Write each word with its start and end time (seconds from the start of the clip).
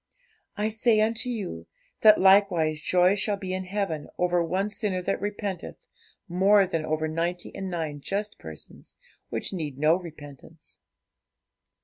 I 0.57 0.69
say 0.69 0.99
unto 0.99 1.29
you, 1.29 1.67
that 2.01 2.19
likewise 2.19 2.81
joy 2.81 3.13
shall 3.15 3.37
be 3.37 3.53
in 3.53 3.65
heaven 3.65 4.09
over 4.17 4.43
one 4.43 4.67
sinner 4.67 4.99
that 5.03 5.21
repenteth, 5.21 5.75
more 6.27 6.65
than 6.65 6.83
over 6.83 7.07
ninety 7.07 7.53
and 7.53 7.69
nine 7.69 8.01
just 8.01 8.39
persons, 8.39 8.97
which 9.29 9.53
need 9.53 9.77
no 9.77 9.93
repentance.' 9.95 10.79